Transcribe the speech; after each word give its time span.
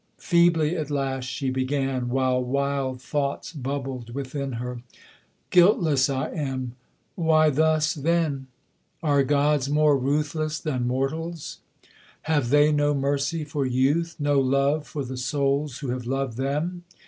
Feebly 0.17 0.75
at 0.75 0.89
last 0.89 1.25
she 1.25 1.51
began, 1.51 2.09
while 2.09 2.43
wild 2.43 2.99
thoughts 2.99 3.53
bubbled 3.53 4.15
within 4.15 4.53
her 4.53 4.81
'Guiltless 5.51 6.09
I 6.09 6.31
am: 6.31 6.73
why 7.13 7.51
thus, 7.51 7.93
then? 7.93 8.47
Are 9.03 9.21
gods 9.23 9.69
more 9.69 9.95
ruthless 9.95 10.59
than 10.59 10.87
mortals? 10.87 11.59
Have 12.23 12.49
they 12.49 12.71
no 12.71 12.95
mercy 12.95 13.43
for 13.43 13.63
youth? 13.63 14.15
no 14.17 14.39
love 14.39 14.87
for 14.87 15.05
the 15.05 15.17
souls 15.17 15.77
who 15.77 15.89
have 15.89 16.07
loved 16.07 16.35
them? 16.35 16.83